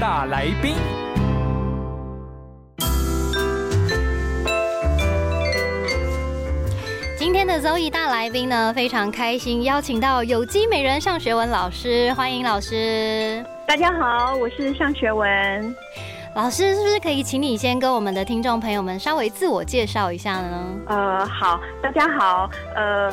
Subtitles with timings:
[0.00, 0.76] 大来宾，
[7.16, 13.44] 今天的周一大来宾呢，非常开心邀请到有机美人尚学文老师，欢迎老师。
[13.66, 15.76] 大家好，我是尚学文。
[16.38, 20.66] 老师是不是可以请你先跟我们的听众朋友们稍微自我介绍一下呢？
[20.86, 22.48] 呃，好，大家好。
[22.76, 23.10] 呃，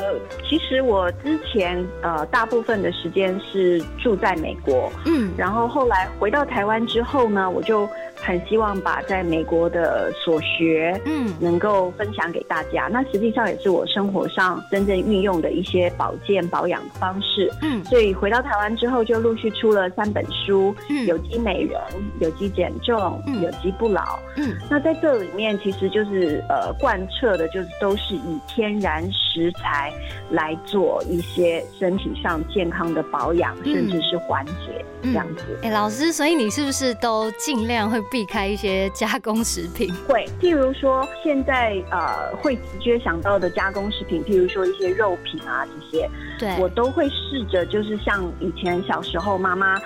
[0.48, 7.88] 其实我之前呃大部分的时间是住在美国，嗯，然后后来回到台湾之后呢，我就
[8.22, 12.88] 很希望把在美国的所学，嗯能够分享给大家。
[12.90, 17.50] 那实际上也是我生活上真正运用的一些保健保养方式。
[17.62, 21.80] 嗯所以回到台湾之后，就陆续出了三本书：嗯有机美人、
[22.20, 24.18] 有机减重、嗯有机不老。
[24.36, 29.92] 嗯那在这里面，其实就是呃贯彻的，就是都是以天然食材
[30.30, 35.42] 来做一些身体上健康的保养，嗯甚至是缓解这样子。
[35.62, 39.92] 哎、老师，所以你是不是都尽量会避开一些加工食品？
[40.08, 49.80] 会，譬如说现在呃会直接想到的加工食品，譬如说一些肉品啊这些，对，我都会试着就是像以前小时候妈妈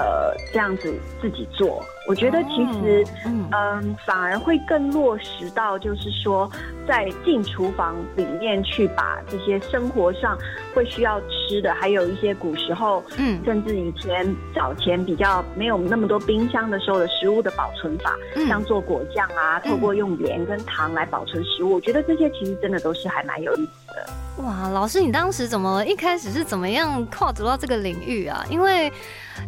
[0.00, 1.84] 呃这样子自己做。
[2.08, 3.04] 我觉得其实。
[3.04, 6.48] 哦嗯嗯，反而会更落实到，就是说，
[6.86, 10.38] 在进厨房里面去把这些生活上
[10.72, 24.42] 会需要吃的，还有一些古时候，嗯甚至以前早前比较没有那么多冰箱的时候的食物的保存法，嗯像做果酱啊，透过用盐跟糖来保存食物，我觉得这些其实真的都是还蛮有意思的。
[24.42, 28.44] 哇，老师，你当时怎么一开始是怎么样跨足到这个领域啊？
[28.48, 28.90] 因为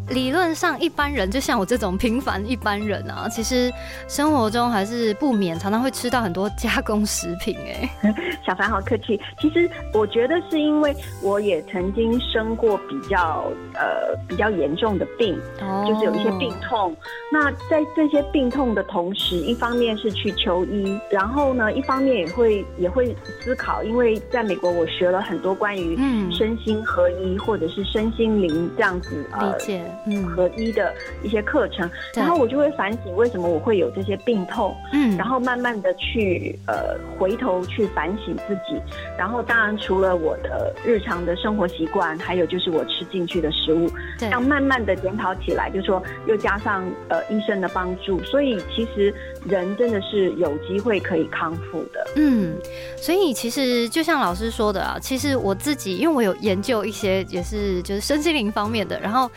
[0.08, 3.72] 理论上一般人就像我这种平凡一般人啊，其实
[4.06, 8.14] 生活中还是不免常常会吃到很多加工食品、哎，
[8.44, 9.18] 小凡好客气。
[9.40, 16.94] 其实我觉得是因为我也曾经生过比较呃比较严重的病，哦就是有一些病痛。
[17.30, 26.30] 那在这些病痛的同时，一方面是去求医，然后呢，一方面也会也会思考，因为在美国我学了很多关于嗯。
[26.32, 30.24] 身心合一或者是身心灵这样子呃理解，嗯。
[30.26, 35.16] 合一的一些课程，然后我就会反省为什么我会有这些病痛，嗯。
[35.16, 38.80] 然后慢慢的去呃回头去反省自己，
[39.18, 43.88] 然后当然除了我的日常的生活习惯，还有就是我吃进去的食物，
[44.18, 44.28] 对。
[44.28, 49.12] 这样慢慢的检讨起来，就说又加上呃医生的帮助，所以其实
[49.46, 52.06] 人真的是有机会可以康复的。
[52.16, 52.54] 嗯，
[52.96, 59.30] 所以其实就像老师说的啊，其实我自己因为我有研究一些也是就是身心灵方面的，然后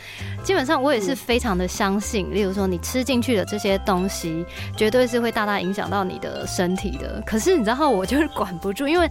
[0.44, 4.46] 基本上我也是非常的相信，例如说你吃进去的这些东西，
[4.78, 7.22] 绝对是会大大影响到你的身体的。
[7.26, 9.10] 可是你知道我就是管不住，因为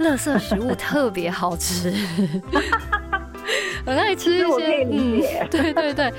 [0.00, 1.94] 垃圾食物特别好吃，
[3.86, 6.12] 很爱吃一些， 嗯，对对对。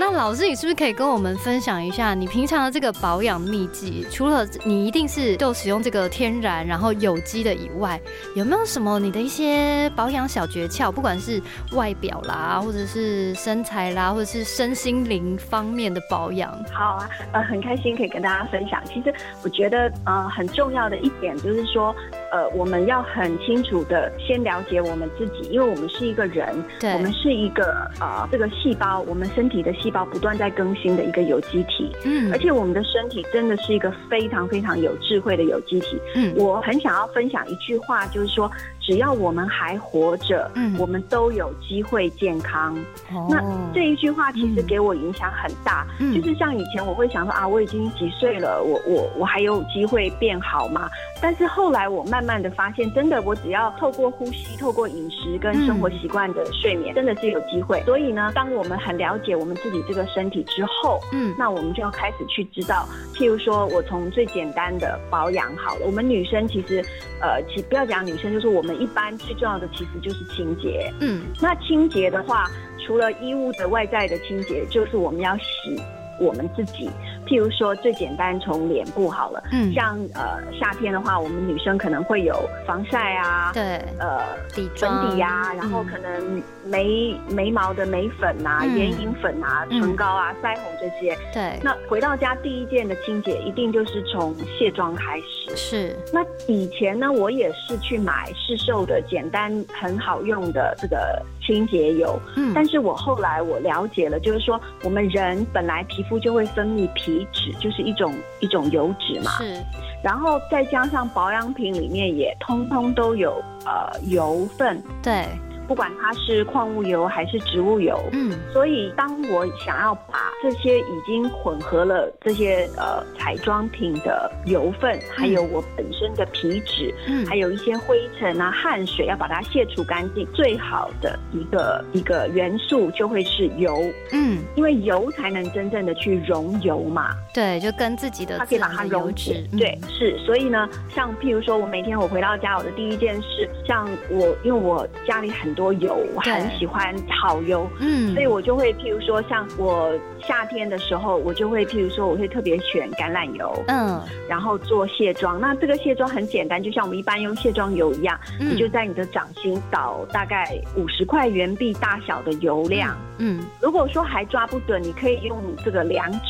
[0.00, 4.06] 那老师，你是不是可以跟我们分享一下你平常的这个保养秘籍？
[4.10, 8.00] 除了你一定是就使用这个天然然后有机的以外，
[8.34, 10.90] 有没有什么你的一些保养小诀窍？
[10.90, 11.38] 不管是
[11.72, 16.50] 外表啦，或者是身材啦，或者是身心灵方面的保养？
[16.72, 18.82] 好啊，呃，很开心可以跟大家分享。
[18.86, 21.94] 其实我觉得，呃，很重要的一点就是说，
[22.30, 26.46] 呃，我们要很清楚的先了解我们自己，因为我们是一个人，
[26.78, 35.98] 对我们是一个呃这个细胞，我们身体的细胞不断在更新的一个有机体，嗯而且我们的身体真的是一个非常非常有智慧的有机体。
[36.14, 42.76] 嗯我很想要分享一句话，就是说，只要我们还活着，嗯我们都有机会健康。
[43.12, 43.40] 哦那
[43.74, 50.88] 这一句话其实给我影响很大，嗯就是像以前我会想说啊，我已经几岁了，我我我还有机会变好吗？
[51.20, 57.82] 但是后来我慢慢的发现，真的我只要透过呼吸、透过饮食跟生活习惯的睡眠，真的是有机会。
[57.84, 66.82] 所以呢，当我们很了解我们自己这个身体之后，嗯那我们就要开始去知道，譬如说我从最简单的保养好了，我们女生其实，
[67.20, 70.92] 呃，其不要讲女生，就是我们一般最重要的其实就是清洁。
[71.00, 72.50] 嗯那清洁的话，
[72.84, 75.80] 除了衣物的外在的清洁，就是我们要洗
[76.20, 76.88] 我们自己。
[77.26, 82.34] 譬如说最简单从脸部好了，嗯，像呃夏天的话，我们女生可能会有
[82.66, 85.10] 防晒啊，对，呃粉底妆。
[85.10, 85.86] 底呀、然后嗯。
[85.86, 88.76] 可能眉眉毛的眉粉啊、嗯。
[88.76, 89.80] 眼影粉啊、嗯。
[89.80, 91.16] 唇膏啊、腮红这些。
[91.32, 95.56] 对，那回到家第一件的清洁，一定就是从卸妆开始。
[95.56, 109.62] 是，那以前呢，我也是去买市售的简单很好用的这个清洁油，嗯，但是我后来我了解了，就是说我们人本来皮肤就会分泌皮脂，就是一种一种油脂嘛，是，
[110.02, 115.26] 然后再加上保养品里面也通通都有呃油分，对，
[115.70, 117.96] 不管它是矿物油还是植物油。
[118.10, 133.72] 嗯，所以，当我想要把这些已经混合了这些呃彩妆品的油分，还有我本身的皮脂，嗯，还有一些灰尘啊、汗水，要把它卸除干净，最好的一个一个元素就会是油，
[134.10, 139.34] 嗯，因为油才能真正的去溶油嘛，对，就跟自己的它可以把它溶解。
[139.34, 139.48] 脂，。
[139.52, 139.58] 嗯。
[139.60, 155.40] 对，，是，所以呢，像譬如说我每天我回到家，我的第一件事，像我因为我家里很多油，我很喜欢好油，嗯，所以我就会譬如说，像我夏天的时候，我就会譬如说，我会特别选橄榄油，嗯，然后做卸妆。
[155.40, 158.50] 那这个卸妆很简单，就像我们一般用卸妆油一样，嗯。
[158.50, 162.96] 你就在你的掌心倒大概五十块圆币大小的油量。
[163.18, 166.20] 嗯如果说还抓不准，你可以用这个量尺，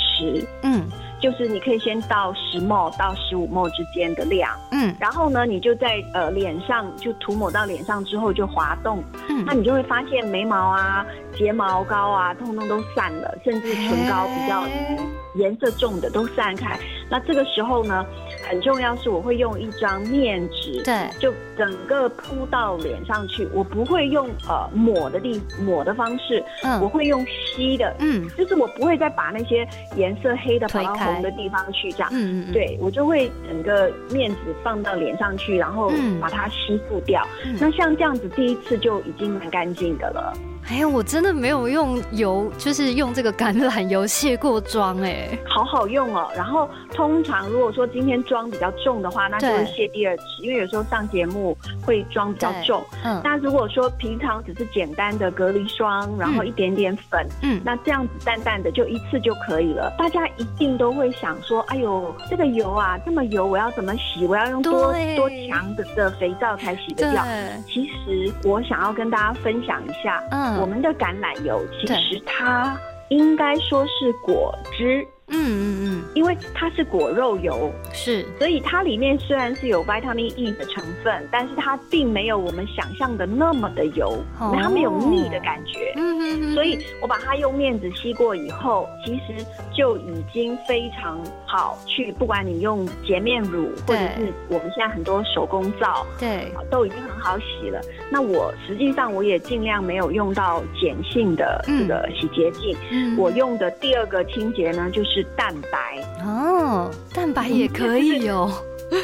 [0.63, 0.87] 嗯。
[1.21, 4.95] 就是你可以先到十 ml 到十五 ml 之间的量，嗯。
[4.99, 9.45] 然后呢，你就在呃脸上就涂抹到脸上之后就滑动，嗯。
[9.45, 11.05] 那你就会发现眉毛啊、
[11.35, 14.99] 睫毛膏啊，通通都散了，甚至唇膏比较哎
[15.35, 16.79] 颜色重的都散开。
[17.09, 18.05] 那这个时候呢，
[18.49, 29.67] 很重要是我会用一张面纸，对，就整个铺到脸上去，我不会用呃抹的地抹的方式，嗯我嗯会用吸的，嗯就是我不会再把那些
[29.97, 32.09] 颜色黑的跑到红的地方去，这样。
[32.13, 37.27] 嗯嗯，对，我就会整个面纸放到脸上去，然后嗯把它吸附掉。
[37.45, 40.33] 嗯那像这样子，第一次就已经蛮干净的了。
[40.69, 46.31] 哎，我真的没有用油，就是用这个橄榄油卸过妆，哎，好好用哦。
[46.35, 52.83] 然后通常如果说今天妆比较重的话，那就会卸第二次，因为有时候上节目会妆比较重。
[53.05, 59.93] 嗯那如果说平常只是简单的隔离霜，然后一点点粉，嗯，那这样子淡淡的就一次就可以了。
[59.99, 64.27] 大家一定都会想说，哎呦，这个油啊这么油，我要怎么洗？
[64.27, 67.25] 我要用多多强的的肥皂才洗得掉？
[67.25, 72.79] 对，其实我想要跟大家分享一下，嗯我们的橄榄油其实它
[73.09, 75.05] 应该说是果汁。
[75.31, 84.57] 嗯嗯嗯，因为它是果肉油，是，所以它里面虽然是有 vitamin E 的成分，但是它并没有我们想象的那么的油，哦。
[84.61, 85.93] 它没有腻的感觉。
[85.97, 89.45] 嗯嗯嗯，所以我把它用面纸吸过以后，其实
[89.75, 97.81] 就已经非常好去，不管你用洁面乳，或者是我们现在很多手工皂，对，都已经很好洗了。
[98.11, 103.17] 那我实际上我也尽量没有用到碱性的这个洗洁剂，嗯。
[103.17, 105.79] 我用的第二个清洁呢就是蛋白。
[106.25, 108.51] 哦，蛋白也可以哦，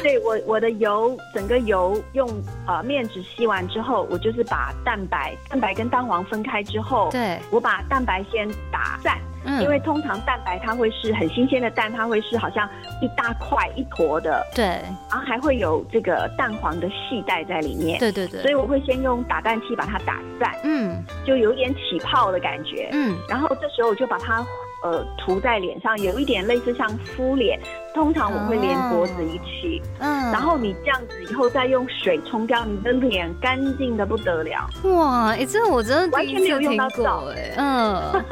[0.03, 2.27] 对我我的油整个油用
[2.67, 12.69] 呃面纸吸完之后，我就是把蛋白蛋白跟蛋黄分开之后，对，我把蛋白先打散，嗯因为通常蛋白它会是很新鲜的蛋，它会是好像
[13.01, 14.65] 一大块一坨的，对
[15.09, 17.97] 然后还会有这个蛋黄的细带在里面。
[17.99, 22.89] 对对对，所以我会先用打蛋器把它打散，嗯就有点起泡的感觉。
[22.91, 24.45] 嗯然后这时候我就把它
[24.91, 27.59] 呃涂在脸上，有一点类似像敷脸。
[27.97, 34.69] 通常我会连脖子一起，嗯，然后你这样子以后再用水冲掉，你的脸干净的不得了。
[34.83, 38.23] 哇，哎，这个我真的完全没有用到听过皂，哎， 嗯。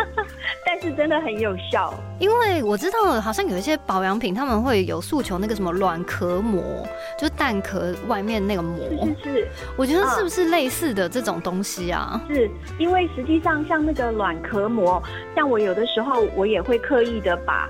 [0.63, 1.91] 但是真的很有效。
[2.19, 6.85] 因为我知道，好像有一些保养品，他们会有诉求那个什么卵壳膜，
[7.17, 9.07] 就是蛋壳外面那个膜。
[9.23, 12.21] 是是是我觉得嗯是不是类似的这种东西啊？
[12.27, 15.01] 是，是因为实际上像那个卵壳膜，
[15.35, 17.67] 像我有的时候我也会刻意的把。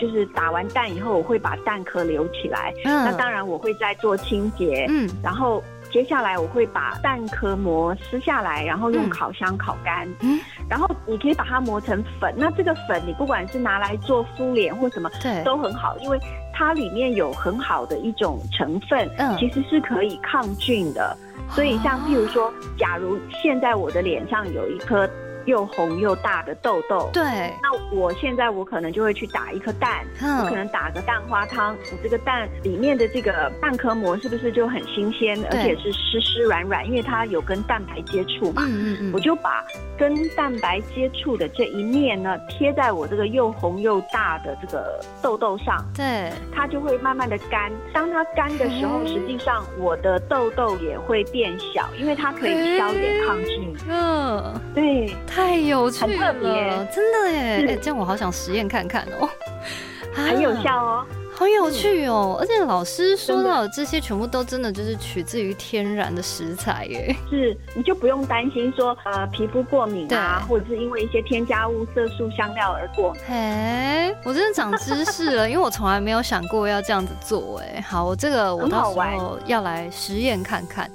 [0.00, 2.72] 呃，就是打完蛋以后，我会把蛋壳留起来。
[2.84, 4.86] 嗯那当然，我会再做清洁。
[4.88, 10.08] 嗯然后接下来我会把蛋壳膜撕下来，然后用嗯烤箱烤干。
[10.20, 10.38] 嗯，
[10.68, 12.32] 然后你可以把它磨成粉。
[12.36, 16.18] 那这个粉你不管是拿来做敷脸或什么对，都很好，因为
[16.52, 21.16] 它里面有很好的一种成分，嗯其实是可以抗菌的。
[21.50, 25.08] 所以像譬如说，假如现在我的脸上有一颗
[25.46, 27.10] 又红又大的痘痘。
[27.12, 27.22] 对，
[27.62, 38.62] 那我现在我可能就会去打一颗蛋，我可嗯，能打个蛋花汤，你这个蛋里面的这个蛋壳膜是不是就很新鲜，而且是湿湿软软，因为它有跟蛋白接触嘛。
[38.66, 39.64] 嗯嗯嗯，我就把
[39.98, 47.70] 跟蛋白接触的这一面呢，贴在我这个又红又大的这个痘痘上，对，它就会慢慢的干。
[47.92, 53.74] 当它干的时候，嗯实际上我的痘痘也会变小，因为它可以消炎抗菌。
[53.88, 57.60] 嗯，对，太有趣了，真的耶！
[57.60, 59.28] 是 哎，这样我好想实验看看哦，
[60.12, 61.06] 很有啊效哦。
[61.32, 62.36] 好有趣哦！
[62.38, 67.16] 而且老师说到的这些，全部都真的就是取自于天然的食材耶。
[67.30, 73.22] 是，你就不用担心说呃皮肤过敏啊，或者是因为一些添加物、色素、香料而过敏。
[73.26, 77.58] 嘿，我真的长知识了，因为我从来没有想过要这样子做。
[77.60, 80.90] 哎，好，我这个我到时候要来实验看看。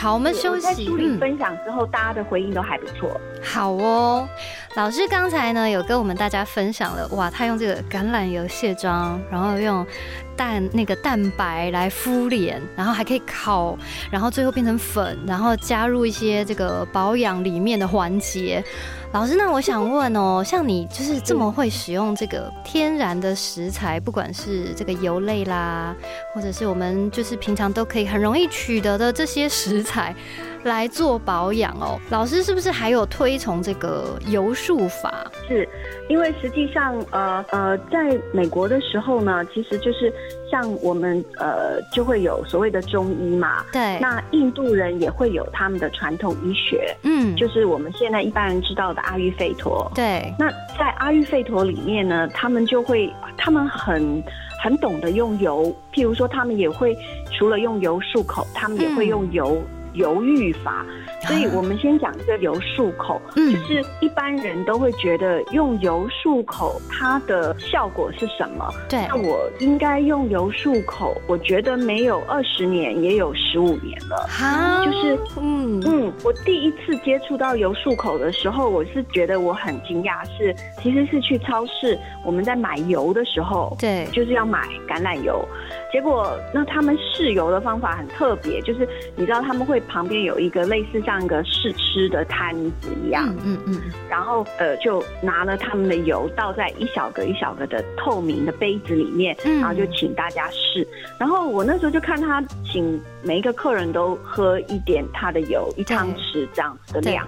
[0.00, 0.88] 好，我们休息。
[0.98, 3.20] 嗯，分享之后，大家的回应都还不错。
[3.42, 4.26] 好哦。
[4.74, 9.86] 老师刚才呢有跟我们大家分享了，哇，他用这个橄榄油卸妆，然后用
[10.34, 13.76] 蛋那个蛋白来敷脸，然后还可以烤，
[14.10, 18.64] 然后最后变成粉，然后加入一些这个保养里面的环节。
[19.12, 25.92] 老师，那我想问哦，像你就是这么会使用这个天然的食材，不管是这个油类啦，
[26.32, 30.14] 或者是我们就是平常都可以很容易取得的这些食材
[30.62, 31.98] 来做保养哦。
[32.10, 35.28] 老师是不是还有推崇这个油术法？
[35.48, 35.68] 是
[36.08, 40.12] 因为实际上，呃呃，在美国的时候呢，其实就是
[40.50, 49.90] 像我们呃就会有所谓的中医嘛，对，那印度人也会有他们的传统医学，嗯，就是我们现在一般人知道的阿育吠陀。
[49.94, 54.22] 对，那在阿育吠陀里面呢，他们就会，他们很
[54.62, 56.96] 很懂得用油，譬如说他们也会
[57.38, 59.62] 除了用油漱口，他们也会用油。
[59.94, 60.86] 油浴法，
[61.30, 63.52] 所以我们先讲一个油漱口，嗯。
[63.52, 68.68] 就是一般人都会觉得用油漱口它的效果是什么？
[68.88, 69.06] 对。
[69.08, 74.26] 那我应该用油漱口，我觉得没有二十年，也有十五年了。
[74.28, 75.80] 哈，就是嗯。
[75.86, 85.46] 嗯，我第一次接触到油漱口的时候，我是觉得我很惊讶，是其实是去超市我们在买油的时候，对，就是要买橄榄油，
[85.92, 99.60] 结果那他们试油的方法很特别，就是你知道他们会旁边有一个类似像一个试吃的摊子一样，嗯嗯嗯，然后呃就拿了他们的油倒在一小个一小个的透明的杯子里面，嗯。
[99.60, 100.86] 然后就请大家试。
[101.18, 107.26] 然后我那时候就看他请每一个客人都喝一点他的油，一汤匙这样子的量。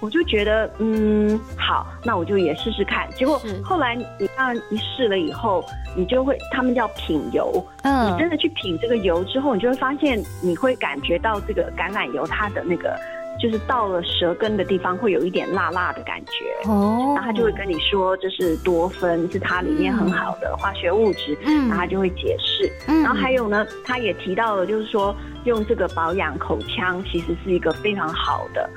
[0.00, 3.08] 我就觉得，嗯，好，那我就也试试看。
[3.14, 8.06] 结果后来你当然一试了以后，你就会，他们叫品油，嗯。
[8.12, 12.98] 你真嗯，的去品这个油之后，你就会发现，你会感觉到这个橄榄油它的那个，
[13.40, 16.70] 就是到了舌根的地方会有一点辣辣的感觉。
[16.70, 22.70] 哦然后他就会跟你说，这是多酚，是它里面很好的化学物质，嗯然后他就会解释。
[22.88, 28.68] 嗯然后还有呢，他也提到了，就是说用这个保养口腔其实是一个非常好的。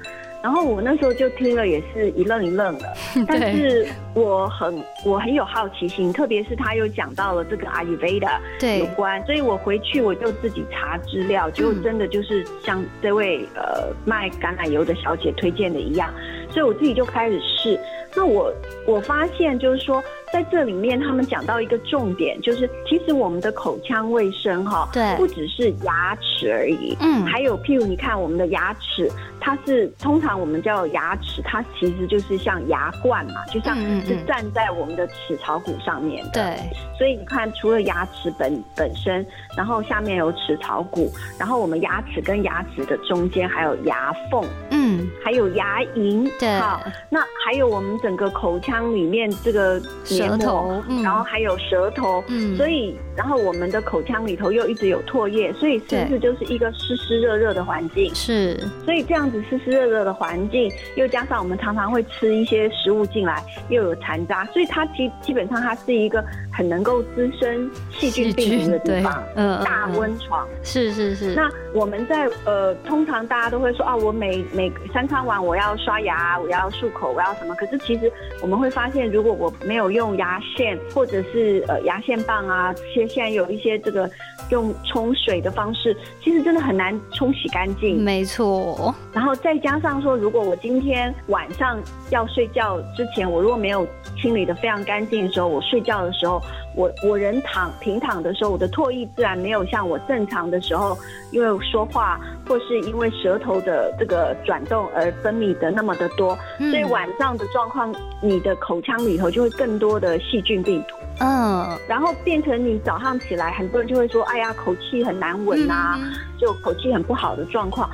[0.45, 2.93] 然后我那时候就听了，也是一愣一愣的。
[3.27, 16.13] 但是我很我很有好奇心，特别是他又讲到了这个 Ayurveda 有对，关，所以我回去我就自己查资料，结果嗯真的就是像这位呃卖橄榄油的小姐推荐的一样，
[16.51, 17.79] 所以我自己就开始试。
[18.15, 18.53] 那我
[18.85, 20.01] 我发现就是说，
[20.35, 25.15] 在这里面他们讲到一个重点，就是其实我们的口腔卫生哈，对。
[25.15, 27.25] 不只是牙齿而已，嗯。
[27.25, 36.57] 还有譬如你看我们的牙齿，它是通常我们叫牙齿，它其实就是像牙冠嘛，就像是站在我们的齿槽骨上面的，对，
[36.97, 39.25] 所以你看，除了牙齿本本身，
[39.55, 44.43] 然后下面有齿槽骨，然后我们牙齿跟牙齿的中间还有牙缝，
[44.85, 46.29] 嗯，还有牙龈。
[46.39, 52.23] 对好，那还有我们整个口腔里面这个舌头，嗯然后还有舌头。
[52.27, 58.13] 嗯，所以，然后我们的口腔里头又一直有唾液，所以是不是就是一个湿湿热热的环境？
[58.13, 66.23] 是，所以这样子湿湿热热的环境，又加上我们常常会吃一些食物进来，又有残渣，所以它基基本上它是一个
[66.55, 70.47] 很能够滋生细菌病毒的地方，，嗯，嗯大嗯温床。
[70.63, 77.53] 是是是，那我们在呃，通常大家都会说啊，我每每三餐完我要刷牙，我要漱口，我要什么？
[77.55, 78.09] 可是其实
[78.41, 84.09] 我们会发现，如果我没有用牙线或者是呃牙线棒啊，这些现在有一些这个
[84.49, 88.01] 用冲水的方式，其实真的很难冲洗干净。
[88.01, 91.77] 没错，然后再加上说，如果我今天晚上
[92.11, 93.85] 要睡觉之前，我如果没有
[94.21, 96.41] 清理的非常干净的时候，我睡觉的时候
[96.75, 100.97] 我我人躺平躺的时候，我的唾液自然没有像我正常的时候，
[101.31, 106.69] 因为说话或是因为舌头的这个转动而分泌的那么的多，嗯。
[106.71, 116.13] 所以晚上的状况，你的口腔里头就会更多的细菌病毒，嗯，然后变成你早上起来，很多人就会说，哎呀，口气很难闻啊，嗯。
[116.37, 117.89] 就口气很不好的状况。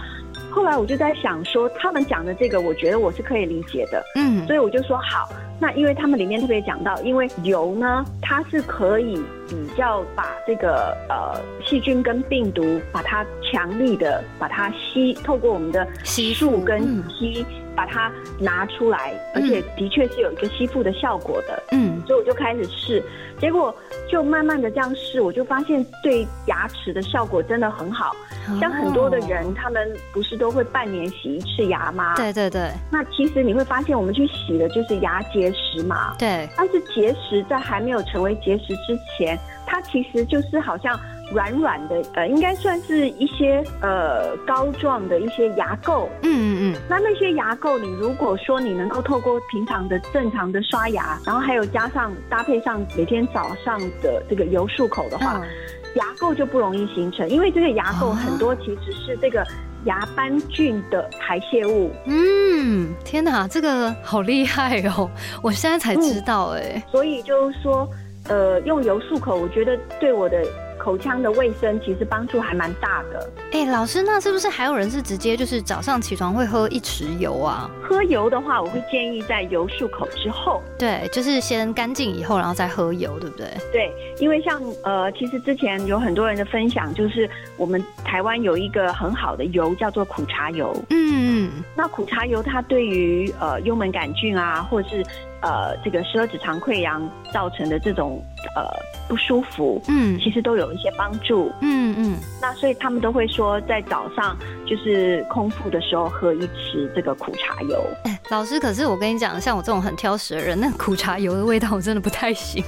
[0.50, 4.46] 后来我就在想说，他们讲的这个，我觉得我是可以理解的，嗯。
[4.48, 5.30] 所以我就说好。
[5.62, 9.14] 那因为他们里面特别讲到，因为油呢，它是可以
[9.48, 21.62] 比较把这个呃细菌跟病毒，把它强力的把它吸，透过我们的吸附数跟嗯吸，把它拿出来，而且的确是有一个吸附的效果的。
[21.72, 23.04] 嗯所以我就开始试，
[23.40, 23.74] 结果
[24.10, 28.16] 就慢慢的这样试，我就发现对牙齿的效果真的很好。
[28.60, 32.16] 像很多的人，哦他们不是都会半年洗一次牙吗？。
[32.16, 36.16] 对对对那其实你会发现，我们去洗的就是牙结石嘛。
[36.18, 41.00] 对，但是结石在还没有成为结石之前，它其实就是好像
[41.34, 46.08] 软软的，呃，应该算是一些呃膏状的一些牙垢。
[46.24, 55.48] 嗯嗯那那些牙垢，你如果说你能够透过平常的正常的刷牙，然后还有加上搭配上每天早上的这个油漱口的话，嗯，
[55.96, 59.46] 牙垢就不容易形成，因为这个牙垢哦很多其实是这个
[59.86, 65.10] 牙斑菌的排泄物，嗯，天哪，这个好厉害哦！
[65.42, 67.90] 我现在才知道哎、所以就是说，
[68.28, 70.46] 呃，用油漱口，我觉得对我的
[70.82, 73.30] 口腔的卫生其实帮助还蛮大的。
[73.52, 77.70] 哎、老师，那是不是还有人是直接就是早上起床会喝一匙油啊？
[77.84, 83.48] 喝油的话，我会建议在油漱口之后，对，就是先干净以后，然后再喝油，对不对？
[83.72, 90.76] 对，因为像呃，其实之前有很多人的分享，就是我们台湾有一个很好的油叫做苦茶油。
[90.90, 95.06] 嗯嗯那苦茶油它对于呃幽门杆菌啊，或者是
[95.42, 97.02] 呃这个十二指肠溃疡
[97.34, 98.24] 造成的这种
[98.56, 98.64] 呃
[99.08, 101.52] 不舒服，嗯其实都有一些帮助。
[101.62, 107.84] 嗯嗯，那所以他们都会说，在早上就是空腹的时候喝一匙这个苦茶油。
[108.06, 112.64] 哎、老师，可是我跟你讲，像我这种很挑食的人，那苦茶油的味道我真的不太行。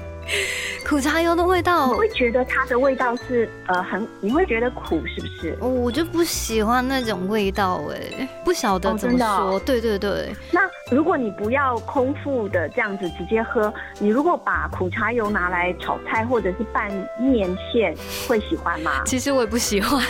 [0.88, 5.58] 苦茶油的味道你，会觉得它的味道是呃很，你会觉得苦是不是？
[5.60, 9.60] 我我就不喜欢那种味道哎，不晓得哦怎么说。
[9.62, 10.62] 对对对，那
[10.92, 17.96] 如果你不要空腹的这样子直接喝，你如果把苦茶油拿来炒菜或者是拌面线，
[18.28, 19.02] 会喜欢吗？
[19.06, 20.04] 其实我也不喜欢。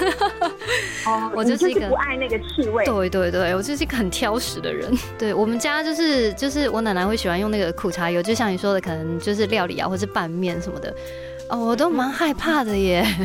[1.06, 2.84] 哦 我就是一个不爱那个气味。
[2.86, 4.92] 对对对，我就是一个很挑食的人。
[5.18, 10.94] 对我们家就是就是我奶奶会喜欢用那个苦茶油，就像你说的，可能就是料理啊，或是拌面什么的。
[11.50, 13.06] 哦，我都蛮害怕的耶。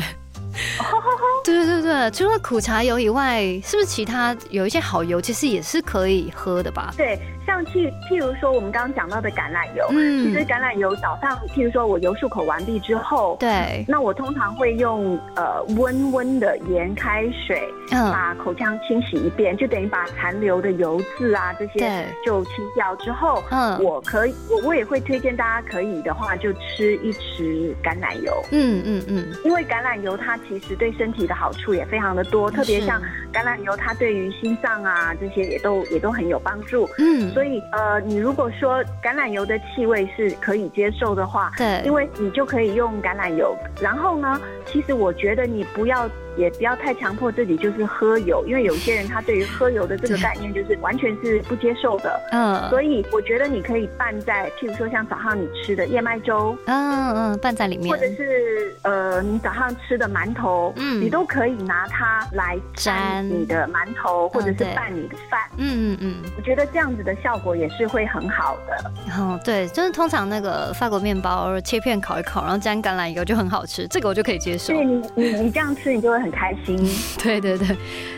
[1.43, 6.93] 对对对，除了苦茶油以外，是不是其他有一些好油，其实也是可以喝的吧？
[6.97, 10.23] 对，像譬譬如说我们刚刚讲到的橄榄油，嗯。
[10.23, 17.59] 其实嗯，橄榄油早上，譬如说我油漱口完毕之后，对，那我通常会用呃温温的盐开水
[17.91, 33.01] 嗯，把口腔清洗一遍，就等于把残留的油渍啊这些，就清掉之后，嗯，我可以我我也会推荐大家可以的话就吃一匙橄榄油，嗯嗯嗯，因为橄榄油它其实对身体的好处也非常的多，特别像
[33.33, 36.87] 橄榄油它对于心脏啊这些也都也都很有帮助。
[36.99, 43.55] 嗯，所以呃，你如果说橄榄油的气味是可以接受的话，对，因为你就可以用橄榄油。
[43.81, 46.05] 然后呢，其实我觉得你不要
[46.39, 52.19] 也不要太强迫自己就是喝油，因为有些人他对于喝油的这个概念就是完全是不接受的。
[52.31, 65.39] 嗯所以我觉得你可以拌在，譬如说像早上你吃的燕麦粥，嗯嗯拌在里面或，者是呃你早上吃的馒头，嗯你都可以拿它来沾沾你的馒头，或者是拌你的饭。
[65.57, 66.15] 嗯嗯嗯。
[66.37, 68.91] 我觉得这样子的效果也是会很好的。
[69.17, 74.85] 哦，对，就是通常那个法国面包切片烤一烤，然后沾橄榄油就很好吃，这个我就可以接受所以。
[74.85, 76.77] 你你你这样吃，你就会很开心，
[77.21, 77.75] 对对对，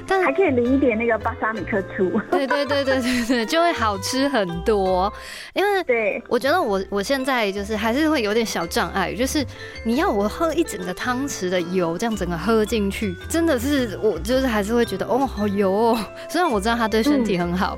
[0.08, 2.10] 但还可以淋一点那个巴萨米克醋。
[2.32, 5.12] 对对对对对对，就会好吃很多。
[5.54, 9.46] 因为对，我觉得我我现在就是还是会有点小障碍，就是
[9.84, 16.06] 你要我喝一整个汤匙的油，这样整个喝进去，真的是我就是还是会觉得哦好油哦。
[16.30, 17.78] 虽然我知道它对身体很好，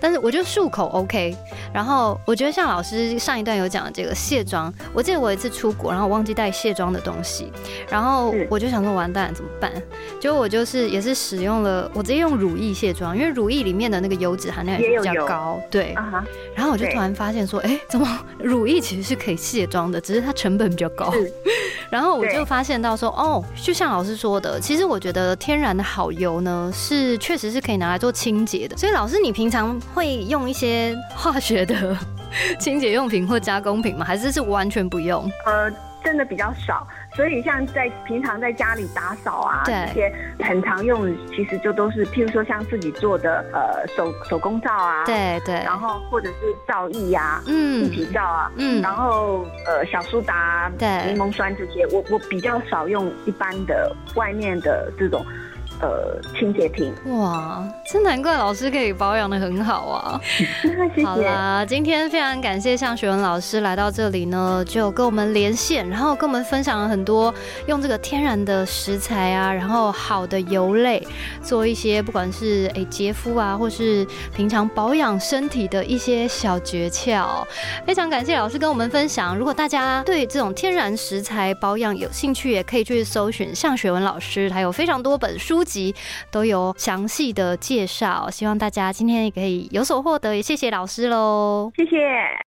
[0.00, 1.34] 但是我觉得漱口 OK。
[1.72, 7.50] 然后我觉得像老师上一段有讲的这个卸妆，我记得我有一次出国，然后我忘记带卸妆的东西，
[7.88, 9.72] 然后我就想说完蛋了怎么办？
[10.20, 15.94] 结果我就是也是使用了，我直接用乳液卸妆，因为乳液里面的那个油脂含量也是比较高，对。
[16.54, 18.06] 然后我就突然发现说，哎，怎么
[18.38, 21.12] 乳液其实是可以卸妆的，只是它成本比较高。
[21.90, 28.76] 然后我就发现到说，哦，就像老师说的，其实我觉得天然的好油呢，是确实是可以拿来做清洁的。
[28.76, 31.96] 所以老师，你平常会用一些化学的
[32.58, 34.04] 清洁用品或加工品吗？
[34.04, 35.30] 还是是完全不用？
[35.46, 35.70] 呃，
[36.04, 36.86] 真的比较少，
[37.16, 39.74] 所以像在平常在家里打扫啊，对。
[39.88, 40.14] 这些
[40.44, 46.34] 很常用，其实就都是譬如说像自己做的呃手手工皂啊，，对对，然后或者是
[46.68, 48.82] 皂液呀、一嗯体皂啊，嗯。
[48.82, 50.88] 然后呃小苏打啊、对。
[51.06, 55.24] 柠檬酸这些，我我比较少用一般的外面的这种
[55.88, 56.92] 呃清洁品。
[57.06, 60.20] 哇，真难怪老师可以保养的很好啊！
[60.24, 61.04] 谢谢。
[61.04, 67.32] 好啦，今天非常感谢向学文老师来到这里呢，就跟我们连线，然后跟我们分享了很多
[67.66, 71.06] 用这个天然的食材啊，然后好的油类
[71.42, 77.44] 做一些不管是诶洁肤啊，或是平常保养身体的一些小诀窍。
[77.86, 79.36] 非常感谢老师跟我们分享。
[79.36, 85.73] 如果大家对这种天然食材保养有兴趣，也可以去搜寻向学文老师，他有非常多本书籍
[86.30, 88.28] 都有详细的介绍。
[88.30, 91.70] 希望大家今天也可以有所获得，也谢谢老师喽。
[91.76, 91.96] 谢谢。